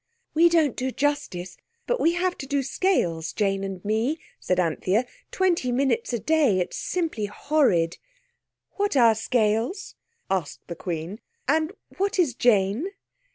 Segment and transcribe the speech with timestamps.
[0.33, 5.05] "We don't do justice, but we have to do scales, Jane and me," said Anthea,
[5.29, 6.57] "twenty minutes a day.
[6.59, 7.99] It's simply horrid."
[8.77, 9.93] "What are scales?"
[10.27, 12.87] asked the Queen, "and what is Jane?"